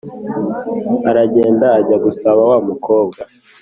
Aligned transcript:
aragenda 1.09 1.65
ajya 1.79 1.97
gusaba 2.05 2.41
wa 2.49 2.57
mukobwa. 2.67 3.19